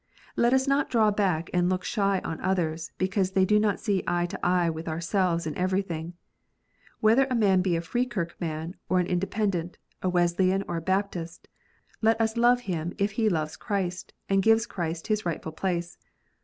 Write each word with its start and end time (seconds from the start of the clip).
Let 0.35 0.51
us 0.51 0.67
not 0.67 0.89
draw 0.89 1.11
back 1.11 1.51
and 1.53 1.69
look 1.69 1.83
shy 1.83 2.21
on 2.23 2.41
others, 2.41 2.91
because 2.97 3.33
they 3.33 3.45
do 3.45 3.59
not 3.59 3.79
see 3.79 4.01
eye 4.07 4.25
to 4.25 4.39
eye 4.43 4.67
with 4.67 4.87
ourselves 4.87 5.45
in 5.45 5.55
everything. 5.55 6.13
Whether 7.01 7.27
a 7.29 7.35
man 7.35 7.61
be 7.61 7.75
a 7.75 7.81
Free 7.81 8.07
kirk 8.07 8.35
man 8.41 8.73
or 8.89 8.99
an 8.99 9.05
Independent, 9.05 9.77
a 10.01 10.09
Wesleyan 10.09 10.63
or 10.67 10.77
a 10.77 10.81
Baptist, 10.81 11.47
let 12.01 12.19
us 12.19 12.35
love 12.35 12.61
him 12.61 12.93
if 12.97 13.11
he 13.11 13.29
loves 13.29 13.55
Christ, 13.55 14.15
and 14.27 14.41
gives 14.41 14.65
Christ 14.65 15.05
His 15.05 15.23
rightful 15.23 15.51
place. 15.51 15.99